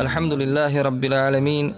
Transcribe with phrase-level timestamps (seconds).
[0.00, 1.74] الحمد لله رب العالمين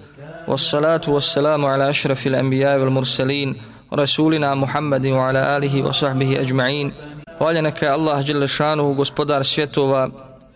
[0.48, 3.56] والصلاة والسلام على أشرف الأنبياء والمرسلين
[3.94, 6.92] رسولنا محمد وعلى آله وصحبه أجمعين
[7.38, 10.08] Hvala neka Allah dželle šanuhu gospodar svjetova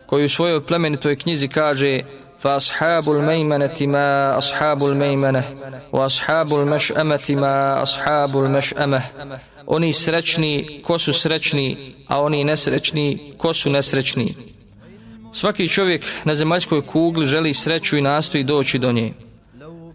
[0.07, 2.01] koji u svojoj plemenitoj knjizi kaže
[2.41, 5.43] fa ashabul mejmaneti ma ashabul mejmane
[5.93, 9.03] wa ashabul meš'ameti ma ashabul meš'ameh
[9.67, 14.35] oni srećni ko su srećni a oni nesrećni ko su nesrećni
[15.34, 19.14] Svaki čovjek na zemaljskoj kugli želi sreću i nastoji doći do nje.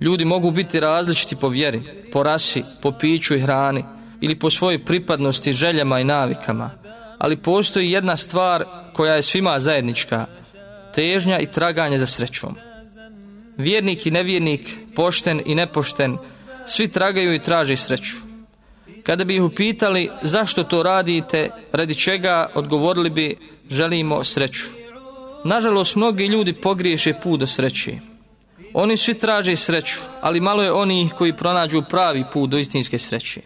[0.00, 1.82] Ljudi mogu biti različiti po vjeri,
[2.12, 3.84] po rasi, po piću i hrani
[4.20, 6.70] ili po svojoj pripadnosti, željama i navikama.
[7.18, 10.26] Ali postoji jedna stvar koja je svima zajednička,
[10.94, 12.56] težnja i traganje za srećom.
[13.56, 16.16] Vjernik i nevjernik, pošten i nepošten,
[16.66, 18.16] svi tragaju i traže sreću.
[19.02, 23.36] Kada bi ih upitali zašto to radite, radi čega, odgovorili bi
[23.70, 24.81] želimo sreću.
[25.44, 27.92] Nažalost, mnogi ljudi pogriješe put do sreće.
[28.74, 33.40] Oni svi traže sreću, ali malo je oni koji pronađu pravi put do istinske sreće.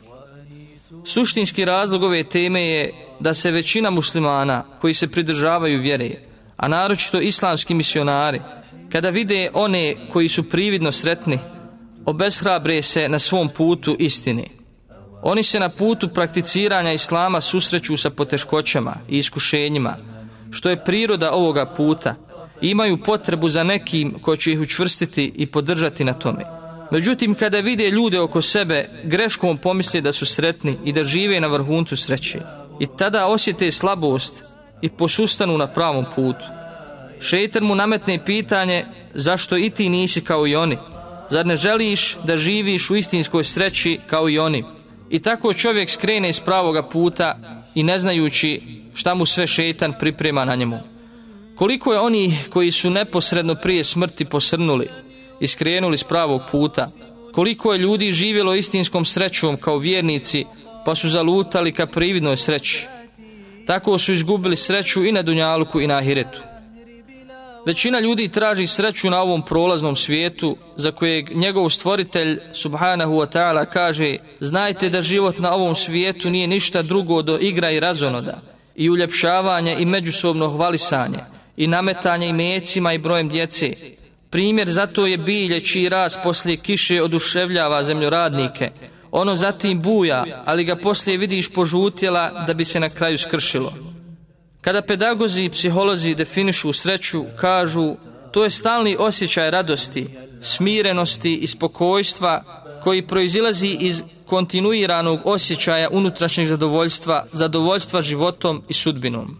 [1.04, 6.10] Suštinski razlog ove teme je da se većina muslimana koji se pridržavaju vjere,
[6.56, 8.40] a naročito islamski misionari,
[8.92, 11.38] kada vide one koji su prividno sretni,
[12.06, 14.44] obeshrabre se na svom putu istine.
[15.22, 19.96] Oni se na putu prakticiranja islama susreću sa poteškoćama i iskušenjima,
[20.50, 22.14] što je priroda ovoga puta,
[22.60, 26.44] imaju potrebu za nekim ko će ih učvrstiti i podržati na tome.
[26.90, 31.46] Međutim, kada vide ljude oko sebe, greškom pomisle da su sretni i da žive na
[31.46, 32.40] vrhuncu sreće.
[32.80, 34.44] I tada osjete slabost
[34.82, 36.44] i posustanu na pravom putu.
[37.20, 40.78] Šeitan mu nametne pitanje zašto i ti nisi kao i oni.
[41.30, 44.64] Zar ne želiš da živiš u istinskoj sreći kao i oni?
[45.10, 48.60] I tako čovjek skrene iz pravoga puta i ne znajući
[48.94, 50.78] šta mu sve šetan priprema na njemu.
[51.56, 54.88] Koliko je oni koji su neposredno prije smrti posrnuli
[55.40, 56.90] i skrenuli s pravog puta,
[57.32, 60.44] koliko je ljudi živjelo istinskom srećom kao vjernici
[60.84, 62.86] pa su zalutali ka prividnoj sreći.
[63.66, 66.40] Tako su izgubili sreću i na Dunjaluku i na Ahiretu.
[67.66, 73.66] Većina ljudi traži sreću na ovom prolaznom svijetu za kojeg njegov stvoritelj subhanahu wa ta'ala
[73.72, 78.40] kaže znajte da život na ovom svijetu nije ništa drugo do igra i razonoda
[78.74, 81.18] i uljepšavanje i međusobno hvalisanje
[81.56, 83.70] i nametanje imecima i brojem djece.
[84.30, 88.70] Primjer zato je bilje čiji raz poslije kiše oduševljava zemljoradnike.
[89.10, 93.72] Ono zatim buja, ali ga poslije vidiš požutjela da bi se na kraju skršilo.
[94.66, 97.96] Kada pedagozi i psiholozi definišu sreću, kažu
[98.30, 100.06] to je stalni osjećaj radosti,
[100.40, 102.44] smirenosti i spokojstva
[102.82, 109.36] koji proizilazi iz kontinuiranog osjećaja unutrašnjeg zadovoljstva, zadovoljstva životom i sudbinom.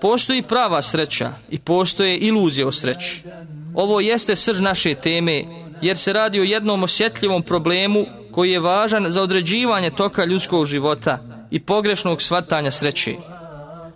[0.00, 3.22] Postoji prava sreća i postoje iluzije o sreći.
[3.74, 5.44] Ovo jeste srž naše teme,
[5.82, 11.18] jer se radi o jednom osjetljivom problemu koji je važan za određivanje toka ljudskog života
[11.50, 13.33] i pogrešnog svatanja sreće.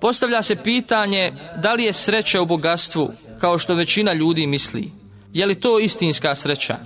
[0.00, 3.10] Postavlja se pitanje da li je sreća u bogatstvu,
[3.40, 4.90] kao što većina ljudi misli.
[5.32, 6.76] Je li to istinska sreća?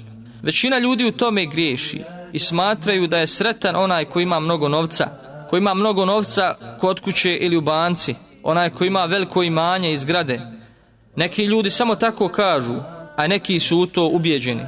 [0.42, 2.02] Većina ljudi u tome griješi
[2.32, 5.08] i smatraju da je sretan onaj koji ima mnogo novca,
[5.50, 9.96] koji ima mnogo novca kod kuće ili u banci, onaj koji ima veliko imanje i
[9.96, 10.40] zgrade.
[11.16, 12.74] Neki ljudi samo tako kažu,
[13.16, 14.62] a neki su u to ubjeđeni,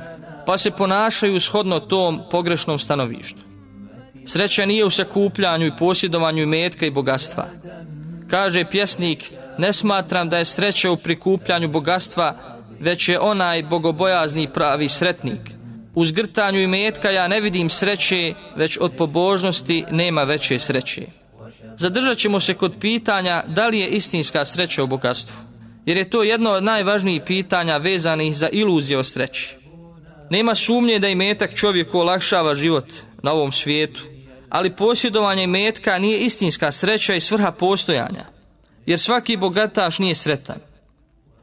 [0.47, 3.41] pa se ponašaju shodno tom pogrešnom stanovištu.
[4.27, 7.47] Sreća nije u sakupljanju i posjedovanju metka i bogatstva.
[8.31, 12.37] Kaže pjesnik, ne smatram da je sreća u prikupljanju bogatstva,
[12.81, 15.41] već je onaj bogobojazni pravi sretnik.
[15.95, 21.03] U zgrtanju i metka ja ne vidim sreće, već od pobožnosti nema veće sreće.
[21.77, 25.37] Zadržat ćemo se kod pitanja da li je istinska sreća u bogatstvu,
[25.87, 29.57] jer je to jedno od najvažnijih pitanja vezanih za iluzije o sreći.
[30.31, 32.87] Nema sumnje da i metak čovjeku olakšava život
[33.23, 34.03] na ovom svijetu,
[34.55, 38.25] ali posjedovanje metka nije istinska sreća i svrha postojanja,
[38.87, 40.57] jer svaki bogataš nije sretan.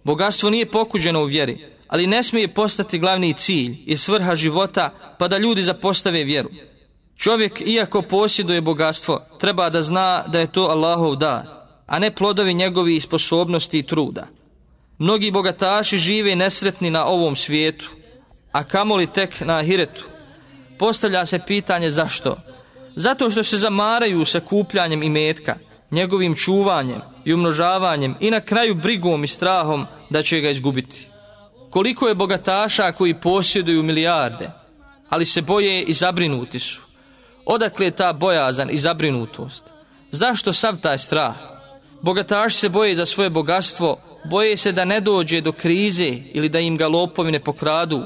[0.03, 5.27] Bogatstvo nije pokuđeno u vjeri, ali ne smije postati glavni cilj i svrha života pa
[5.27, 6.49] da ljudi zapostave vjeru.
[7.17, 11.43] Čovjek, iako posjeduje bogatstvo, treba da zna da je to Allahov dar,
[11.87, 14.27] a ne plodovi njegovi sposobnosti i truda.
[14.97, 17.89] Mnogi bogataši žive nesretni na ovom svijetu,
[18.51, 20.05] a kamoli tek na ahiretu.
[20.79, 22.50] Postavlja se pitanje zašto?
[22.95, 25.55] Zato što se zamaraju sa kupljanjem imetka,
[25.91, 31.07] njegovim čuvanjem i umnožavanjem i na kraju brigom i strahom da će ga izgubiti.
[31.69, 34.51] Koliko je bogataša koji posjeduju milijarde,
[35.09, 36.81] ali se boje i zabrinuti su.
[37.45, 39.65] Odakle je ta bojazan i zabrinutost?
[40.11, 41.35] Zašto sav taj strah?
[42.01, 46.59] Bogataši se boje za svoje bogatstvo boje se da ne dođe do krize ili da
[46.59, 48.01] im ga lopovi ne pokradu.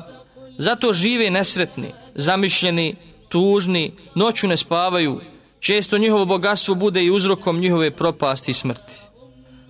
[0.58, 2.96] Zato žive nesretni, zamišljeni,
[3.30, 5.22] tužni, noću ne spavaju,
[5.60, 8.94] često njihovo bogatstvo bude i uzrokom njihove propasti i smrti.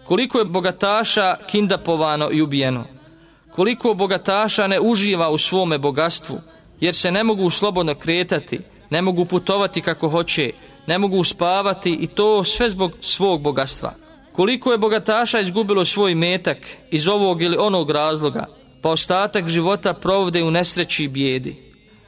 [0.05, 2.85] Koliko je bogataša kindapovano i ubijeno,
[3.51, 6.37] koliko bogataša ne uživa u svome bogatstvu,
[6.79, 8.59] jer se ne mogu slobodno kretati,
[8.89, 10.51] ne mogu putovati kako hoće,
[10.87, 13.93] ne mogu spavati i to sve zbog svog bogatstva.
[14.31, 16.57] Koliko je bogataša izgubilo svoj metak
[16.91, 18.45] iz ovog ili onog razloga,
[18.81, 21.64] pa ostatak života provode u nesreći i bijedi.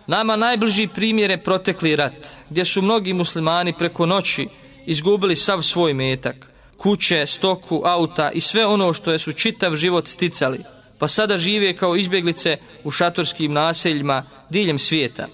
[0.08, 4.48] Nama najbliži primjer je protekli rat, gdje su mnogi muslimani preko noći
[4.86, 10.08] izgubili sav svoj metak, kuće, stoku, auta i sve ono što je su čitav život
[10.08, 10.60] sticali,
[11.00, 15.28] pa sada žive kao izbjeglice u šatorskim naseljima diljem svijeta.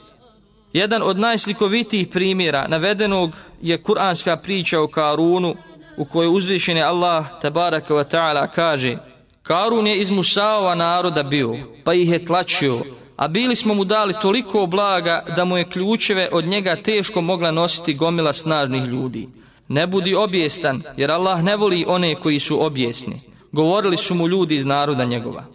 [0.73, 5.55] Jedan od najslikovitijih primjera navedenog je kuranska priča o Karunu,
[5.97, 8.97] u kojoj uzvišeni Allah tabaraka wa ta'ala kaže
[9.43, 12.81] Karun je iz Musaova naroda bio, pa ih je tlačio,
[13.15, 17.51] a bili smo mu dali toliko blaga da mu je ključeve od njega teško mogla
[17.51, 19.27] nositi gomila snažnih ljudi.
[19.67, 23.15] Ne budi objestan, jer Allah ne voli one koji su objesni.
[23.51, 25.45] Govorili su mu ljudi iz naroda njegova.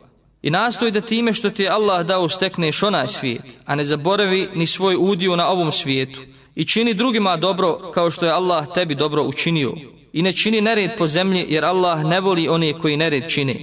[0.43, 4.49] I nastoj da time što ti je Allah dao stekneš onaj svijet, a ne zaboravi
[4.55, 6.21] ni svoj udio na ovom svijetu.
[6.55, 9.75] I čini drugima dobro kao što je Allah tebi dobro učinio.
[10.13, 13.55] I ne čini nered po zemlji jer Allah ne voli one koji nered čine.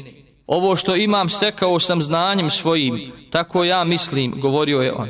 [0.47, 5.09] Ovo što imam stekao sam znanjem svojim, tako ja mislim, govorio je on.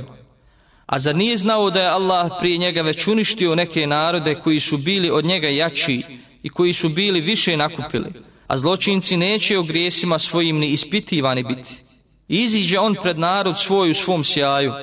[0.85, 4.77] A za nije znao da je Allah prije njega već uništio neke narode koji su
[4.77, 6.01] bili od njega jači
[6.43, 8.13] i koji su bili više nakupili,
[8.47, 11.81] a zločinci neće o grijesima svojim ni ispitivani biti.
[12.27, 14.73] Iziđe on pred narod svoj u svom sjaju.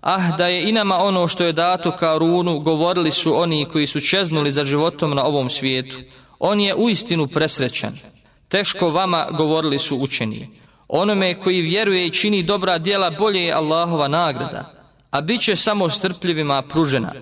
[0.00, 3.86] Ah, da je i nama ono što je dato kao runu, govorili su oni koji
[3.86, 5.96] su čeznuli za životom na ovom svijetu.
[6.38, 8.11] On je uistinu presrećan.
[8.52, 10.48] Teško vama govorili su učeni.
[10.88, 14.72] Onome koji vjeruje i čini dobra djela bolje je Allahova nagrada,
[15.10, 17.12] a bit će samo strpljivima pružena.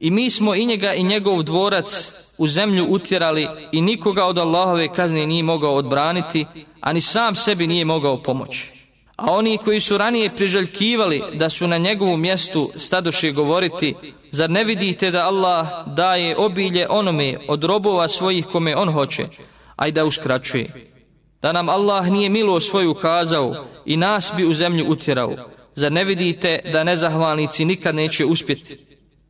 [0.00, 4.88] I mi smo i njega i njegov dvorac u zemlju utjerali i nikoga od Allahove
[4.88, 6.46] kazne nije mogao odbraniti,
[6.80, 8.72] ani sam sebi nije mogao pomoći.
[9.16, 13.94] A oni koji su ranije priželjkivali da su na njegovu mjestu stadoše govoriti,
[14.30, 19.28] zar ne vidite da Allah daje obilje onome od robova svojih kome on hoće,
[19.80, 20.66] a i da uskraćuje.
[21.42, 25.36] Da nam Allah nije milo svoju kazao i nas bi u zemlju utjerao.
[25.74, 28.76] Zar ne vidite da nezahvalnici nikad neće uspjeti?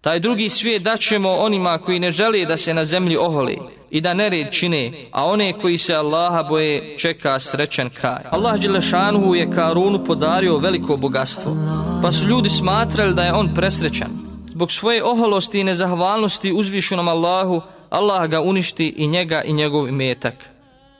[0.00, 3.58] Taj drugi svijet daćemo onima koji ne žele da se na zemlji oholi
[3.90, 8.22] i da nered čine, a one koji se Allaha boje čeka srećen kraj.
[8.30, 11.56] Allah Đelešanuhu je Karunu podario veliko bogatstvo,
[12.02, 14.10] pa su ljudi smatrali da je on presrećan.
[14.50, 20.34] Zbog svoje oholosti i nezahvalnosti uzvišenom Allahu, Allah ga uništi i njega i njegov imetak.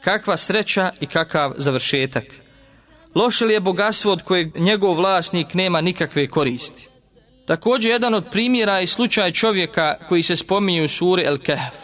[0.05, 2.25] Kakva sreća i kakav završetak.
[3.15, 6.89] Loše li je bogatstvo od kojeg njegov vlasnik nema nikakve koristi.
[7.47, 11.75] Također jedan od primjera je slučaj čovjeka koji se spominje u suri El Kehf.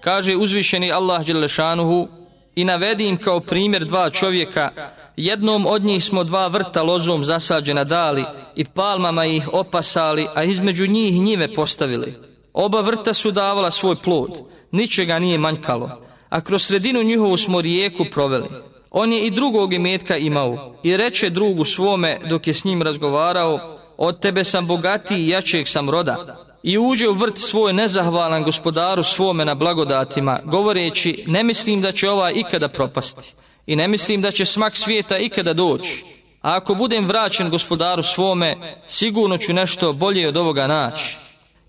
[0.00, 2.08] Kaže uzvišeni Allah Đelešanuhu
[2.54, 4.70] i navedi im kao primjer dva čovjeka.
[5.16, 8.24] Jednom od njih smo dva vrta lozom zasađena dali
[8.56, 12.31] i palmama ih opasali, a između njih njive postavili.
[12.52, 14.30] Oba vrta su davala svoj plod,
[14.70, 15.90] ničega nije manjkalo,
[16.28, 18.48] a kroz sredinu njihovu smo rijeku proveli.
[18.90, 23.78] On je i drugog imetka imao i reče drugu svome dok je s njim razgovarao,
[23.96, 26.36] od tebe sam bogatiji i jačeg sam roda.
[26.62, 32.10] I uđe u vrt svoj nezahvalan gospodaru svome na blagodatima, govoreći, ne mislim da će
[32.10, 33.34] ova ikada propasti
[33.66, 36.04] i ne mislim da će smak svijeta ikada doći.
[36.42, 41.16] A ako budem vraćen gospodaru svome, sigurno ću nešto bolje od ovoga naći.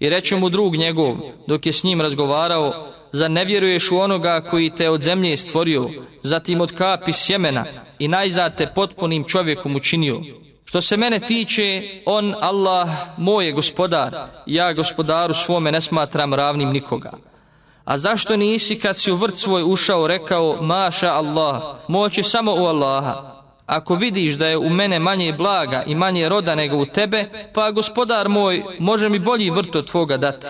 [0.03, 1.15] I reče mu drug njegov,
[1.48, 5.89] dok je s njim razgovarao, za ne vjeruješ u onoga koji te od zemlje stvorio,
[6.24, 7.65] zatim od kapi sjemena
[8.00, 10.22] i najzad te potpunim čovjekom učinio.
[10.65, 16.69] Što se mene tiče, on, Allah, moj je gospodar, ja gospodaru svome ne smatram ravnim
[16.69, 17.12] nikoga.
[17.86, 22.65] A zašto nisi kad si u vrt svoj ušao rekao, maša Allah, moći samo u
[22.65, 23.33] Allaha,
[23.65, 27.72] Ako vidiš da je u mene manje blaga i manje roda nego u tebe, pa
[27.72, 30.48] gospodar moj, može mi bolji vrt od tvoga dati.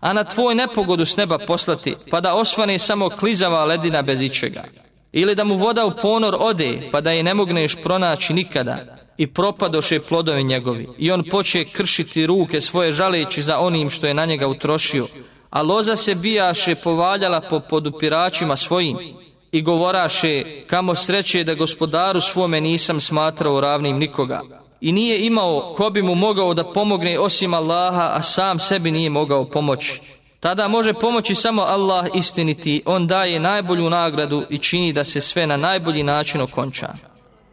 [0.00, 4.64] A na tvoj nepogodu s neba poslati, pa da osvane samo klizava ledina bez ičega.
[5.12, 8.98] Ili da mu voda u ponor ode, pa da je ne mogneš pronaći nikada.
[9.16, 10.88] I propadoše plodovi njegovi.
[10.98, 15.06] I on poče kršiti ruke svoje žaleći za onim što je na njega utrošio.
[15.50, 18.98] A loza se bijaše povaljala po podupiračima svojim
[19.52, 24.40] i govoraše kamo sreće da gospodaru svome nisam smatrao ravnim nikoga.
[24.80, 29.10] I nije imao ko bi mu mogao da pomogne osim Allaha, a sam sebi nije
[29.10, 30.00] mogao pomoći.
[30.40, 35.46] Tada može pomoći samo Allah istiniti, on daje najbolju nagradu i čini da se sve
[35.46, 36.88] na najbolji način okonča.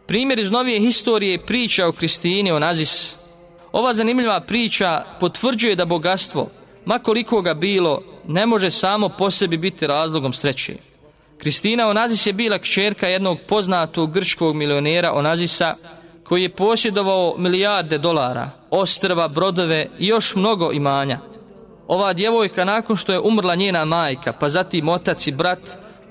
[0.05, 3.15] Primjer iz novije historije je priča o Kristini Onazis.
[3.71, 6.47] Ova zanimljiva priča potvrđuje da bogatstvo,
[6.85, 10.88] makoliko ga bilo, ne može samo po sebi biti razlogom sreće.
[11.39, 15.75] Kristina Onazis je bila kćerka jednog poznatog grčkog milionera Onazisa,
[16.23, 21.19] koji je posjedovao milijarde dolara, ostrva, brodove i još mnogo imanja.
[21.87, 25.59] Ova djevojka nakon što je umrla njena majka, pa zatim otac i brat,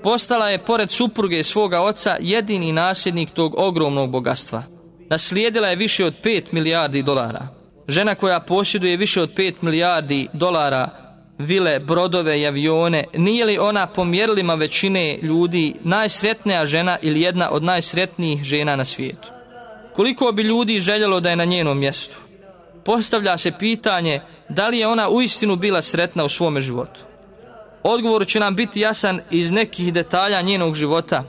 [0.03, 4.63] postala je pored supruge svoga oca jedini nasljednik tog ogromnog bogatstva.
[5.09, 7.47] Naslijedila je više od 5 milijardi dolara.
[7.87, 11.08] Žena koja posjeduje više od 5 milijardi dolara,
[11.39, 17.51] vile, brodove i avione, nije li ona po mjerilima većine ljudi najsretnija žena ili jedna
[17.51, 19.29] od najsretnijih žena na svijetu?
[19.93, 22.17] Koliko bi ljudi željelo da je na njenom mjestu?
[22.85, 26.99] Postavlja se pitanje da li je ona uistinu bila sretna u svome životu.
[27.83, 31.23] Odgovor će nam biti jasan iz nekih detalja njenog života.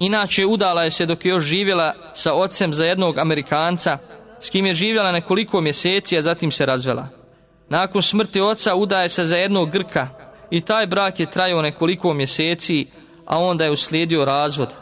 [0.00, 3.98] Inače, udala je se dok je još živjela sa ocem za jednog Amerikanca,
[4.40, 7.23] s kim je živjela nekoliko mjeseci, a zatim se razvela.
[7.68, 10.08] Nakon smrti oca udaje se za jednog Grka
[10.50, 12.86] i taj brak je trajao nekoliko mjeseci,
[13.26, 14.74] a onda je uslijedio razvod.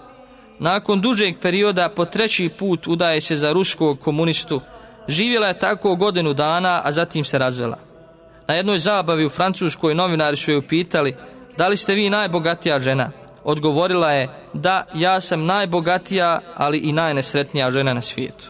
[0.58, 4.60] Nakon dužeg perioda po treći put udaje se za ruskog komunistu.
[5.08, 7.78] Živjela je tako godinu dana, a zatim se razvela.
[8.48, 11.16] Na jednoj zabavi u Francuskoj novinari su je upitali
[11.56, 13.10] da li ste vi najbogatija žena.
[13.44, 18.44] Odgovorila je da ja sam najbogatija, ali i najnesretnija žena na svijetu.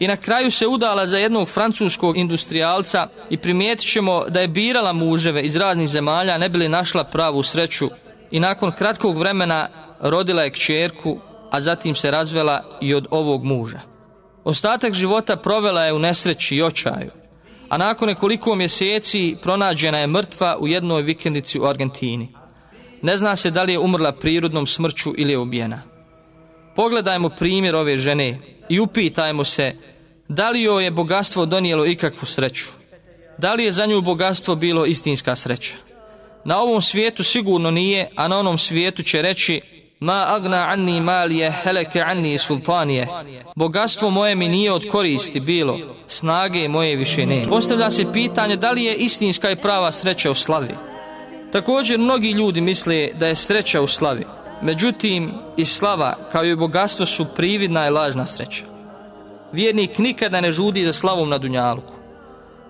[0.00, 4.92] I na kraju se udala za jednog francuskog industrijalca i primijetit ćemo da je birala
[4.92, 7.88] muževe iz raznih zemalja ne bili našla pravu sreću
[8.30, 9.68] i nakon kratkog vremena
[10.00, 11.18] rodila je kćerku
[11.50, 13.80] a zatim se razvela i od ovog muža.
[14.44, 17.10] Ostatak života provela je u nesreći i očaju,
[17.68, 22.28] a nakon nekoliko mjeseci pronađena je mrtva u jednoj vikendici u Argentini.
[23.02, 25.82] Ne zna se da li je umrla prirodnom smrću ili je ubijena.
[26.76, 28.38] Pogledajmo primjer ove žene
[28.70, 29.72] i upitajmo se
[30.28, 32.64] da li joj je bogatstvo donijelo ikakvu sreću.
[33.38, 35.76] Da li je za nju bogatstvo bilo istinska sreća?
[36.44, 39.60] Na ovom svijetu sigurno nije, a na onom svijetu će reći
[40.00, 43.08] Ma agna anni malije, heleke anni sultanije.
[43.56, 47.42] Bogatstvo moje mi nije od koristi bilo, snage moje više ne.
[47.48, 50.74] Postavlja se pitanje da li je istinska i prava sreća u slavi.
[51.52, 54.24] Također mnogi ljudi misle da je sreća u slavi.
[54.62, 58.64] Međutim, i slava kao i bogatstvo su prividna i lažna sreća.
[59.52, 61.92] Vjernik nikada ne žudi za slavom na dunjalku.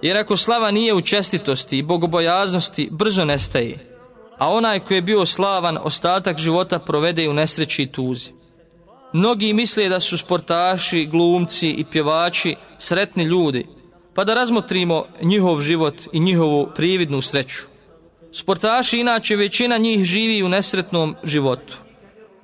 [0.02, 3.90] Jer ako slava nije u čestitosti i bogobojaznosti, brzo nestaje
[4.40, 8.32] a onaj koji je bio slavan ostatak života provede u nesreći i tuzi.
[9.12, 13.66] Mnogi misle da su sportaši, glumci i pjevači sretni ljudi,
[14.14, 17.62] pa da razmotrimo njihov život i njihovu prividnu sreću.
[18.32, 21.76] Sportaši inače većina njih živi u nesretnom životu.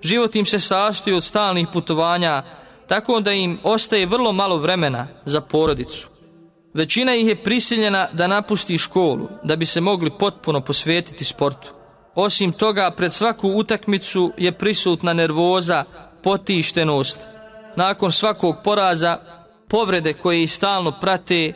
[0.02, 2.43] Život im se sastoji od stalnih putovanja,
[2.87, 6.09] tako da im ostaje vrlo malo vremena za porodicu.
[6.75, 11.73] Većina ih je prisiljena da napusti školu, da bi se mogli potpuno posvetiti sportu.
[12.14, 15.85] Osim toga, pred svaku utakmicu je prisutna nervoza,
[16.23, 17.19] potištenost.
[17.76, 19.19] Nakon svakog poraza,
[19.69, 21.52] povrede koje ih stalno prate,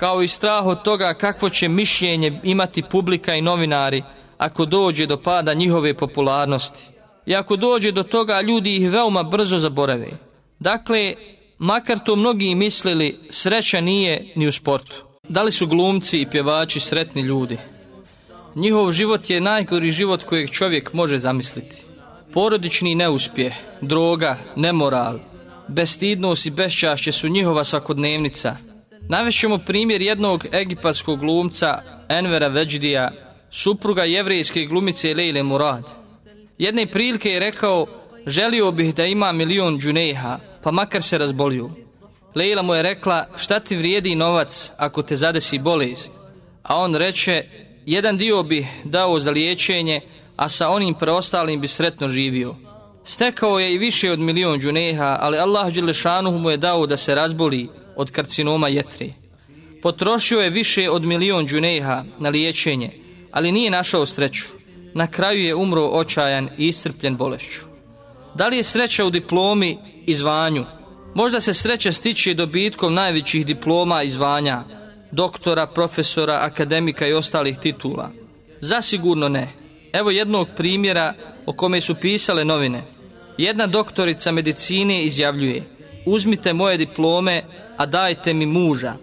[0.00, 4.02] kao i strah od toga kakvo će mišljenje imati publika i novinari
[4.38, 6.82] ako dođe do pada njihove popularnosti.
[7.26, 10.08] I ako dođe do toga, ljudi ih veoma brzo zaborave.
[10.58, 11.14] Dakle,
[11.58, 15.04] makar to mnogi mislili, sreća nije ni u sportu.
[15.28, 17.58] Da li su glumci i pjevači sretni ljudi?
[18.54, 21.82] Njihov život je najgori život kojeg čovjek može zamisliti.
[22.32, 25.18] Porodični neuspjeh, droga, nemoral,
[25.68, 28.69] bestidnost i bešćašće su njihova svakodnevnica.
[29.10, 33.10] Navešćemo primjer jednog egipatskog glumca Envera Veđdija,
[33.50, 35.84] supruga jevrejske glumice Lejle Murad.
[36.58, 37.86] Jedne prilike je rekao,
[38.26, 41.70] želio bih da ima milion džunejha, pa makar se razbolio.
[42.34, 46.12] Lejla mu je rekla, šta ti vrijedi novac ako te zadesi bolest?
[46.62, 47.42] A on reče,
[47.86, 50.00] jedan dio bi dao za liječenje,
[50.36, 52.54] a sa onim preostalim bi sretno živio.
[53.04, 57.14] Stekao je i više od milion džuneha, ali Allah Đelešanuhu mu je dao da se
[57.14, 57.68] razboli
[58.00, 59.06] od karcinoma jetre.
[59.82, 62.90] Potrošio je više od milion džuneha na liječenje,
[63.30, 64.44] ali nije našao sreću.
[64.94, 67.60] Na kraju je umro očajan i iscrpljen bolešću.
[68.34, 70.64] Da li je sreća u diplomi i zvanju?
[71.14, 74.64] Možda se sreća stiče dobitkom najvećih diploma i zvanja,
[75.10, 78.10] doktora, profesora, akademika i ostalih titula?
[78.60, 79.52] Zasigurno ne.
[79.92, 81.14] Evo jednog primjera
[81.46, 82.82] o kome su pisale novine.
[83.38, 87.42] Jedna doktorica medicine izjavljuje Uzmite moje diplome,
[87.76, 88.94] a dajte mi muža.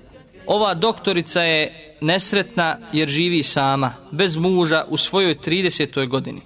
[0.46, 6.08] Ova doktorica je nesretna jer živi sama, bez muža u svojoj 30.
[6.08, 6.42] godini.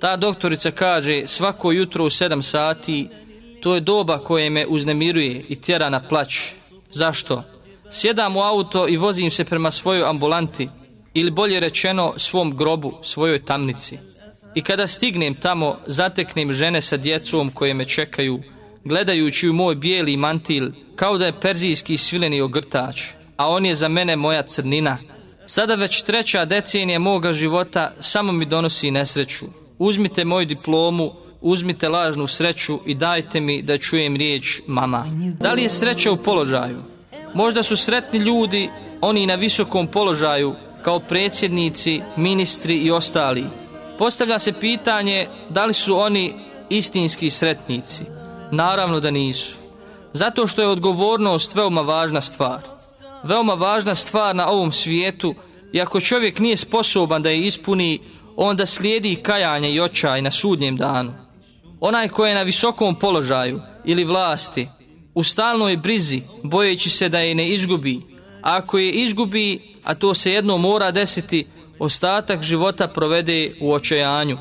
[0.00, 3.08] Ta doktorica kaže svako jutro u 7 sati,
[3.60, 6.34] to je doba koje me uznemiruje i tjera na plać.
[6.90, 7.42] Zašto?
[7.90, 10.68] Sjedam u auto i vozim se prema svojoj ambulanti,
[11.14, 13.98] ili bolje rečeno svom grobu, svojoj tamnici.
[14.54, 18.42] I kada stignem tamo, zateknem žene sa djecom koje me čekaju,
[18.84, 23.02] gledajući u moj bijeli mantil, kao da je perzijski svileni ogrtač,
[23.36, 24.96] a on je za mene moja crnina.
[25.46, 29.46] Sada već treća decenija moga života samo mi donosi nesreću.
[29.78, 35.04] Uzmite moju diplomu, uzmite lažnu sreću i dajte mi da čujem riječ mama.
[35.40, 36.82] Da li je sreća u položaju?
[37.34, 38.70] Možda su sretni ljudi,
[39.00, 43.44] oni na visokom položaju, kao predsjednici, ministri i ostali.
[43.98, 46.34] Postavlja se pitanje da li su oni
[46.70, 48.21] istinski sretnici.
[48.52, 49.56] Naravno da nisu.
[50.12, 52.60] Zato što je odgovornost veoma važna stvar.
[53.24, 55.34] Veoma važna stvar na ovom svijetu
[55.72, 58.00] i ako čovjek nije sposoban da je ispuni,
[58.36, 61.12] onda slijedi kajanje i očaj na sudnjem danu.
[61.80, 64.68] Onaj ko je na visokom položaju ili vlasti,
[65.14, 68.00] u stalnoj brizi, bojeći se da je ne izgubi,
[68.42, 71.46] a ako je izgubi, a to se jedno mora desiti,
[71.78, 74.38] ostatak života provede u očajanju.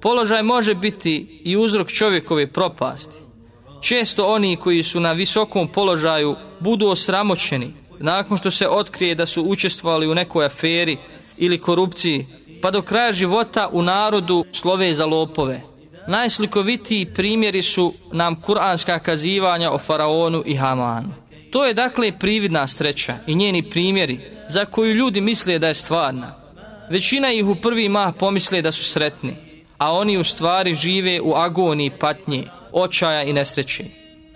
[0.00, 3.25] Položaj može biti i uzrok čovjekove propasti.
[3.80, 9.42] Često oni koji su na visokom položaju budu osramoćeni nakon što se otkrije da su
[9.42, 10.98] učestvovali u nekoj aferi
[11.38, 12.26] ili korupciji,
[12.62, 15.60] pa do kraja života u narodu slove za lopove.
[16.08, 21.08] Najslikovitiji primjeri su nam kuranska kazivanja o faraonu i Hamanu.
[21.50, 26.34] To je dakle prividna sreća i njeni primjeri za koju ljudi misle da je stvarna.
[26.90, 29.36] Većina ih u prvi mah pomisle da su sretni,
[29.78, 32.44] a oni u stvari žive u agoniji patnje,
[32.76, 33.84] očaja i nesreće.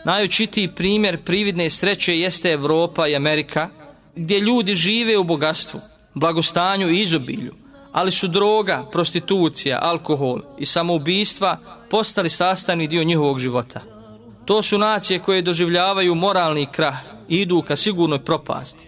[0.04, 3.68] Najočitiji primjer prividne sreće jeste Evropa i Amerika,
[4.16, 5.80] gdje ljudi žive u bogatstvu,
[6.14, 7.54] blagostanju i izobilju,
[7.92, 11.58] ali su droga, prostitucija, alkohol i samoubistva
[11.90, 13.80] postali sastavni dio njihovog života.
[14.44, 16.96] To su nacije koje doživljavaju moralni krah
[17.28, 18.86] i idu ka sigurnoj propasti.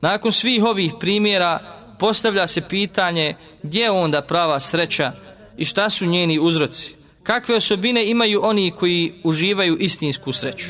[0.00, 1.58] Nakon svih ovih primjera
[1.98, 5.12] postavlja se pitanje gdje onda prava sreća
[5.56, 7.01] i šta su njeni uzroci.
[7.22, 10.66] Kakve osobine imaju oni koji uživaju istinsku sreću?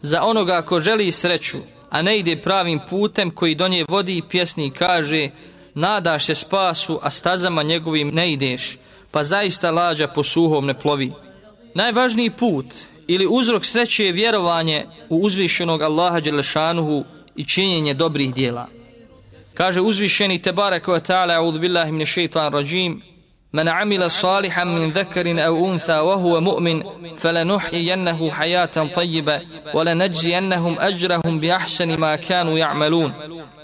[0.00, 1.58] Za onoga ko želi sreću,
[1.90, 5.30] a ne ide pravim putem koji do nje vodi pjesnik kaže
[5.74, 8.78] nadaš se spasu, a stazama njegovim ne ideš,
[9.12, 11.12] pa zaista lađa po suhom ne plovi.
[11.74, 12.66] Najvažniji put
[13.06, 17.04] ili uzrok sreće je vjerovanje u uzvišenog Allaha Đelešanuhu
[17.36, 18.66] i činjenje dobrih dijela.
[19.54, 23.02] Kaže uzvišeni Tebare koja ta'ala, a'udhu billahi mine šeitan rajim,
[23.53, 26.83] من عمل صالحا من ذكر أو أنثى وهو مؤمن
[27.17, 29.41] فلنحيينه حياة طيبة
[29.73, 33.13] ولنجزينهم أجرهم بأحسن ما كانوا يعملون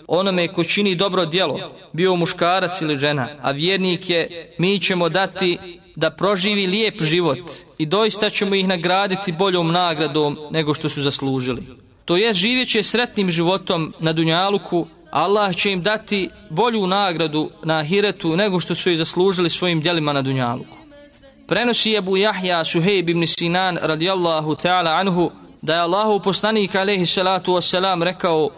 [0.07, 1.59] onome ko čini dobro djelo,
[1.93, 5.57] bio muškarac ili žena, a vjernik je, mi ćemo dati
[5.95, 7.39] da proživi lijep život
[7.77, 11.63] i doista ćemo ih nagraditi boljom nagradom nego što su zaslužili.
[12.05, 18.36] To je živjeće sretnim životom na Dunjaluku, Allah će im dati bolju nagradu na ahiretu
[18.36, 20.76] nego što su i zaslužili svojim djelima na Dunjaluku.
[21.48, 25.30] Prenosi Ebu Jahja Suhejb ibn Sinan radijallahu ta'ala anhu
[25.62, 28.50] da je Allahu poslanik alaihi salatu wasalam rekao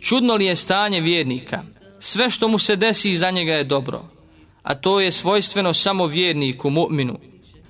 [0.00, 1.62] čudno li je stanje vjernika,
[1.98, 4.02] sve što mu se desi za njega je dobro,
[4.62, 7.18] a to je svojstveno samo vjerniku, mu'minu.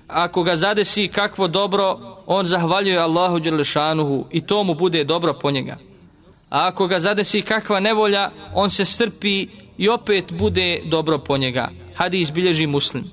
[0.09, 5.51] Ako ga zadesi kakvo dobro, on zahvaljuje Allahu Đerlešanuhu i to mu bude dobro po
[5.51, 5.77] njega.
[6.51, 11.71] A ako ga zadesi kakva nevolja, on se strpi i opet bude dobro po njega.
[11.95, 13.05] Hadis bilježi muslim.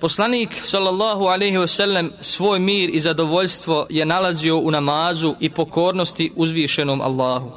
[0.00, 6.32] Poslanik sallallahu alejhi ve sellem svoj mir i zadovoljstvo je nalazio u namazu i pokornosti
[6.36, 7.50] uzvišenom Allahu.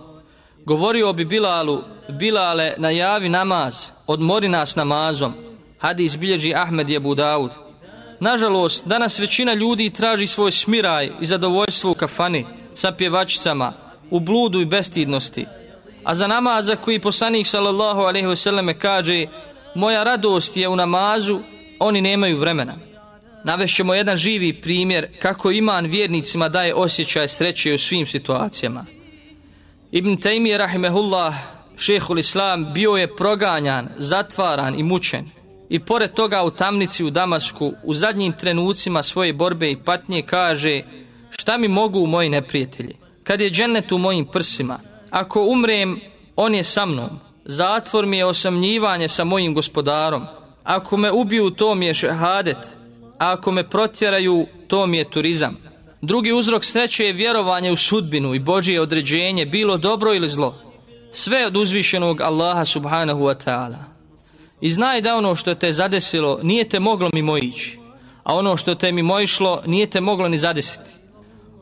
[0.66, 5.34] Govorio bi Bilalu, Bilale, najavi namaz, odmori nas namazom.
[5.80, 7.52] Hadis bilježi Ahmed je Budaud.
[8.20, 13.74] Nažalost, danas većina ljudi traži svoj smiraj i zadovoljstvo u kafani, sa pjevačicama,
[14.10, 15.46] u bludu i bestidnosti.
[16.04, 19.26] A za namaza koji poslanik sallallahu alaihi wasallam kaže
[19.76, 21.40] moja radost je u namazu,
[21.80, 22.76] oni nemaju vremena.
[23.44, 28.86] Navešćemo jedan živi primjer kako iman vjernicima daje osjećaj sreće u svim situacijama.
[29.92, 31.36] Ibn Taymi rahimehullah,
[31.78, 35.26] šejhul islam, bio je proganjan, zatvaran i mučen.
[35.70, 40.82] I pored toga u tamnici u Damasku, u zadnjim trenucima svoje borbe i patnje kaže
[41.30, 43.03] šta mi mogu moji neprijatelji?
[43.24, 44.80] Kad je džennet u mojim prsima.
[45.10, 46.00] Ako umrem,
[46.36, 47.10] on je sa mnom.
[47.46, 50.26] Zatvor mi je osamnjivanje sa mojim gospodarom.
[50.64, 52.58] Ako me ubiju, to mi je šehadet.
[53.20, 55.58] A ako me protjeraju, to mi je turizam.
[56.02, 60.56] Drugi uzrok sreće je vjerovanje u sudbinu i Božije određenje, bilo dobro ili zlo.
[61.12, 63.78] sve od uzvišenog Allaha subhanahu wa ta'ala.
[64.62, 67.80] I znaj da ono što te zadesilo nije te moglo mimo ići,
[68.24, 70.92] a ono što te mimo išlo nije te moglo ni zadesiti.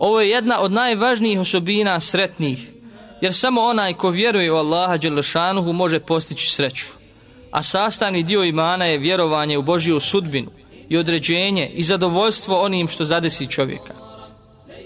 [0.01, 2.69] Ovo je jedna od najvažnijih osobina sretnih,
[3.21, 6.85] jer samo onaj ko vjeruje u Allaha Đelešanuhu može postići sreću.
[7.51, 10.51] A sastavni dio imana je vjerovanje u Božiju sudbinu
[10.89, 13.93] i određenje i zadovoljstvo onim što zadesi čovjeka.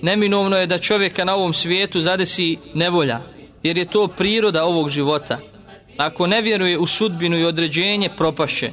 [0.01, 3.19] Neminovno je da čovjeka na ovom svijetu zadesi nevolja,
[3.63, 5.39] jer je to priroda ovog života.
[5.97, 8.71] Ako ne vjeruje u sudbinu i određenje, propašće.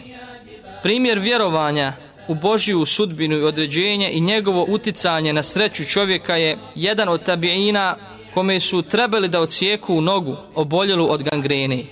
[0.82, 1.92] Primjer vjerovanja
[2.28, 7.96] u Božiju sudbinu i određenje i njegovo uticanje na sreću čovjeka je jedan od tabiina
[8.34, 11.84] kome su trebali da ocijeku u nogu oboljelu od gangrene.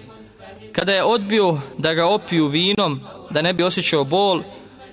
[0.73, 4.43] Kada je odbio da ga opiju vinom, da ne bi osjećao bol,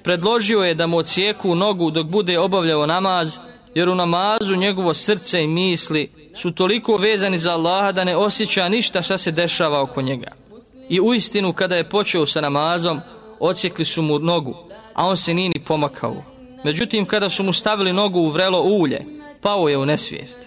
[0.04, 3.38] predložio je da mu ocijeku nogu dok bude obavljao namaz,
[3.76, 8.70] jer u namazu njegovo srce i misli su toliko vezani za Allaha da ne osjeća
[8.70, 10.32] ništa šta se dešava oko njega.
[10.90, 13.00] I u istinu kada je počeo sa namazom,
[13.40, 14.67] ocijekli su mu nogu,
[14.98, 16.24] a on se nije ni pomakao.
[16.64, 19.06] Međutim, kada su mu stavili nogu u vrelo ulje,
[19.42, 20.40] pao je u nesvijest.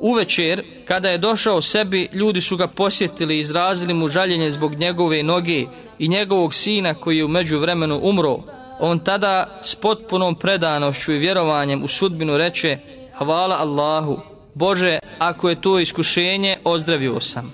[0.00, 5.22] Uvečer, kada je došao sebi, ljudi su ga posjetili i izrazili mu žaljenje zbog njegove
[5.22, 5.66] noge
[5.98, 8.38] i njegovog sina koji je umeđu vremenu umro.
[8.80, 12.78] On tada s potpunom predanošću i vjerovanjem u sudbinu reče
[13.18, 14.18] Hvala Allahu,
[14.54, 17.52] Bože, ako je to iskušenje, ozdravio sam.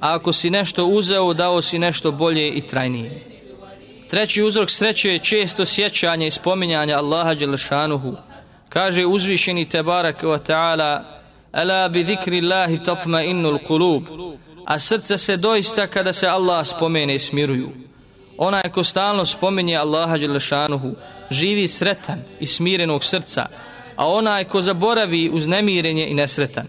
[0.00, 3.37] A ako si nešto uzeo, dao si nešto bolje i trajnije.
[4.10, 8.16] Treći uzrok sreće je često sjećanje i spominjanje Allaha Đelešanuhu.
[8.68, 11.02] Kaže uzvišeni Tebarak wa ta'ala
[11.52, 14.02] Ala bi zikri Allahi tatma innul kulub
[14.64, 17.68] A srce se doista kada se Allah spomene smiruju.
[18.38, 20.94] Onaj ko stalno spominje Allaha Đelešanuhu
[21.30, 23.46] živi sretan i smirenog srca,
[23.96, 26.66] a onaj ko zaboravi uznemirenje i nesretan.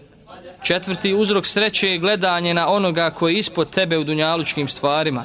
[0.62, 5.24] Četvrti uzrok sreće je gledanje na onoga koji je ispod tebe u dunjalučkim stvarima,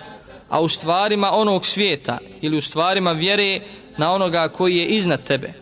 [0.55, 3.59] a u stvarima onog svijeta ili u stvarima vjere
[3.97, 5.53] na onoga koji je iznad tebe.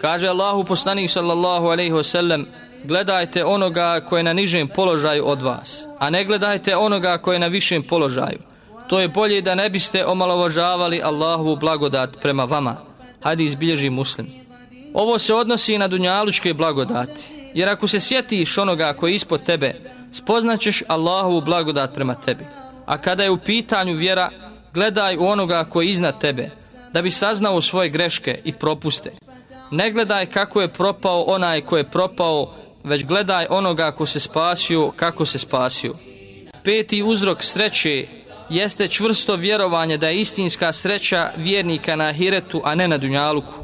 [0.00, 2.46] Kaže Allahu poslanik sallallahu alejhi ve sellem:
[2.84, 7.38] Gledajte onoga koji je na nižem položaju od vas, a ne gledajte onoga koji je
[7.38, 8.38] na višem položaju.
[8.88, 12.76] To je bolje da ne biste omalovažavali Allahovu blagodat prema vama.
[13.22, 14.26] Hadis bilježi muslim.
[14.94, 17.24] Ovo se odnosi i na dunjalučke blagodati.
[17.54, 19.74] Jer ako se sjetiš onoga koji je ispod tebe,
[20.12, 22.65] spoznaćeš Allahovu blagodat prema tebi.
[22.86, 24.30] A kada je u pitanju vjera,
[24.74, 26.50] gledaj u onoga koji je iznad tebe,
[26.92, 29.12] da bi saznao svoje greške i propuste.
[29.70, 34.90] Ne gledaj kako je propao onaj ko je propao, već gledaj onoga ko se spasio,
[34.96, 35.94] kako se spasio.
[36.64, 38.06] Peti uzrok sreće
[38.50, 43.54] jeste čvrsto vjerovanje da je istinska sreća vjernika na hiretu, a ne na dunjaluku.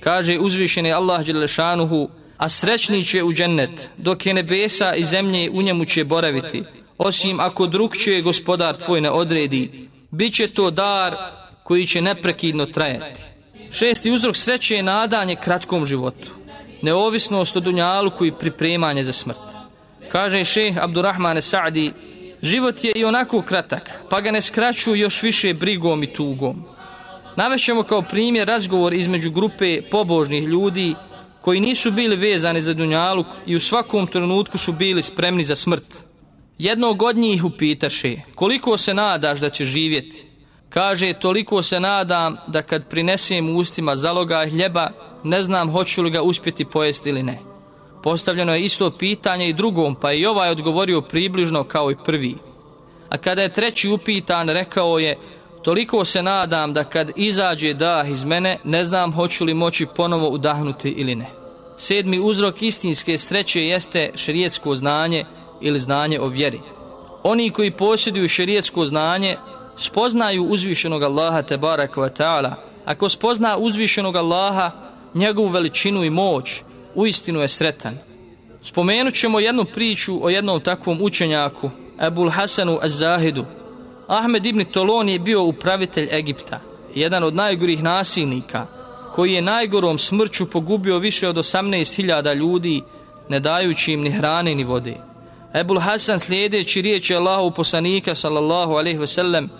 [0.00, 5.62] Kaže uzvišeni Allah Đelešanuhu, a srećni će u džennet, dok je nebesa i zemlje u
[5.62, 6.64] njemu će boraviti,
[7.04, 11.16] osim ako drug će gospodar tvoj ne odredi, bit će to dar
[11.62, 13.20] koji će neprekidno trajati.
[13.70, 16.28] Šesti uzrok sreće je nadanje kratkom životu,
[16.82, 19.38] neovisnost od dunjaluku i pripremanje za smrt.
[20.08, 21.90] Kaže šeh Abdurrahmane Sa'di,
[22.42, 26.64] život je i onako kratak, pa ga ne skraćuju još više brigom i tugom.
[27.36, 30.94] Navešćemo kao primjer razgovor između grupe pobožnih ljudi
[31.40, 36.11] koji nisu bili vezani za Dunjaluk i u svakom trenutku su bili spremni za smrt.
[36.62, 40.26] Jednog od njih upitaše, koliko se nadaš da će živjeti?
[40.68, 44.90] Kaže, toliko se nadam da kad prinesem ustima zaloga hljeba,
[45.24, 47.38] ne znam hoću li ga uspjeti pojesti ili ne.
[48.02, 52.34] Postavljeno je isto pitanje i drugom, pa i ovaj odgovorio približno kao i prvi.
[53.08, 55.18] A kada je treći upitan, rekao je,
[55.62, 60.28] toliko se nadam da kad izađe dah iz mene, ne znam hoću li moći ponovo
[60.28, 61.26] udahnuti ili ne.
[61.76, 65.24] Sedmi uzrok istinske sreće jeste šerijetsko znanje
[65.62, 66.60] ili znanje o vjeri.
[67.22, 69.36] Oni koji posjeduju šerijetsko znanje
[69.76, 72.54] spoznaju uzvišenog Allaha te baraka wa ta'ala.
[72.84, 74.70] Ako spozna uzvišenog Allaha,
[75.14, 76.62] njegovu veličinu i moć,
[76.94, 77.98] uistinu je sretan.
[78.62, 81.70] Spomenut ćemo jednu priču o jednom takvom učenjaku,
[82.00, 83.44] Ebul Hasanu Az-Zahidu.
[84.08, 86.60] Ahmed ibn Tolon je bio upravitelj Egipta,
[86.94, 88.66] jedan od najgorih nasilnika,
[89.14, 92.82] koji je najgorom smrću pogubio više od 18.000 ljudi,
[93.28, 95.11] ne dajući im ni hrane ni vode.
[95.54, 99.50] Ebul Hasan slijedeći riječi Allahu poslanika sallallahu alaihi ve sellem,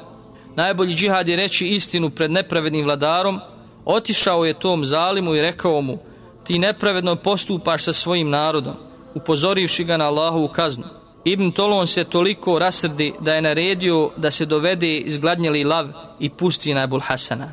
[0.56, 3.40] najbolji džihad je reći istinu pred nepravednim vladarom,
[3.84, 5.98] otišao je tom zalimu i rekao mu,
[6.44, 8.74] ti nepravedno postupaš sa svojim narodom,
[9.14, 10.84] upozorivši ga na Allahovu kaznu.
[11.24, 15.88] Ibn Tolon se toliko rasrdi da je naredio da se dovede izgladnjeli lav
[16.20, 17.48] i pusti na Ebul Hasana.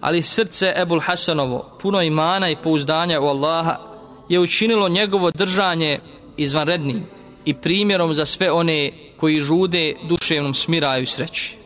[0.00, 3.76] Ali srce Ebul Hasanovo, puno imana i pouzdanja u Allaha,
[4.28, 5.98] je učinilo njegovo držanje
[6.36, 7.06] izvanrednim
[7.44, 11.56] i primjerom za sve one koji žude duševnom smiraju sreći.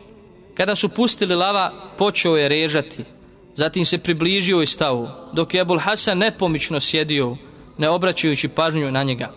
[0.53, 3.03] Kada su pustili lava, počeo je režati,
[3.55, 7.37] zatim se približio i stao, dok je Ebul Hasan nepomično sjedio,
[7.77, 9.31] ne obraćajući pažnju na njega.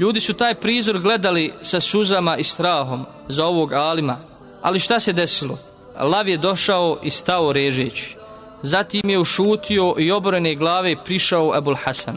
[0.00, 4.16] Ljudi su taj prizor gledali sa suzama i strahom za ovog alima,
[4.62, 5.58] ali šta se desilo?
[6.00, 8.16] Lav je došao i stao režeći.
[8.62, 12.16] Zatim je ušutio i oborene glave prišao Ebul Hasan.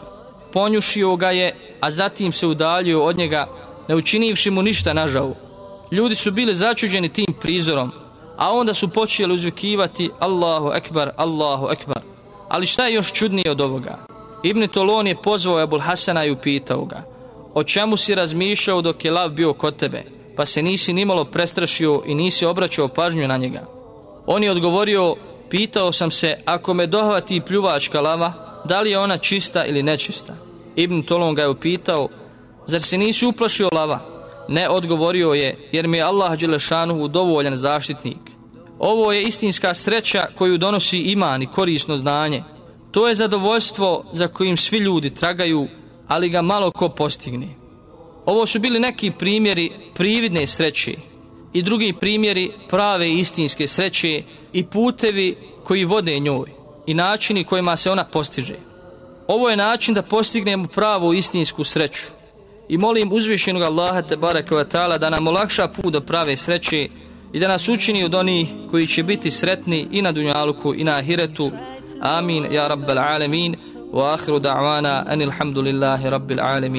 [0.54, 3.46] Ponjušio ga je, a zatim se udaljio od njega,
[3.88, 5.34] ne učinivši mu ništa nažavu.
[5.90, 7.90] Ljudi su bili začuđeni tim prizorom,
[8.36, 12.02] a onda su počeli uzvikivati Allahu Ekbar, Allahu Ekbar.
[12.48, 13.98] Ali šta je još čudnije od ovoga?
[14.42, 17.02] Ibn Tolon je pozvao Ebul Hasana i upitao ga,
[17.54, 20.04] o čemu si razmišljao dok je lav bio kod tebe,
[20.36, 23.66] pa se nisi nimalo prestrašio i nisi obraćao pažnju na njega.
[24.26, 25.14] On je odgovorio,
[25.54, 28.32] pitao sam se, ako me dohvati pljuvačka lava,
[28.64, 30.34] da li je ona čista ili nečista?
[30.76, 32.08] Ibn Tolon ga je upitao,
[32.66, 34.00] zar se nisi uplašio lava?
[34.48, 38.18] Ne, odgovorio je, jer mi je Allah Đelešanu dovoljan zaštitnik.
[38.78, 42.42] Ovo je istinska sreća koju donosi iman i korisno znanje.
[42.90, 45.68] To je zadovoljstvo za kojim svi ljudi tragaju,
[46.08, 47.48] ali ga malo ko postigne.
[48.26, 51.13] Ovo su bili neki primjeri prividne sreće
[51.54, 56.50] i drugi primjeri prave istinske sreće i putevi koji vode njoj
[56.86, 58.54] i načini kojima se ona postiže.
[59.26, 62.06] Ovo je način da postignemo pravu istinsku sreću.
[62.68, 66.88] I molim uzvišenog Allaha te baraka ta'ala da nam olakša put do prave sreće
[67.32, 70.92] i da nas učini od onih koji će biti sretni i na dunjaluku i na
[70.92, 71.50] ahiretu.
[72.00, 73.54] Amin, ja rabbal alamin.
[73.92, 76.72] Wa akhiru da'wana anilhamdulillahi rabbil alamin.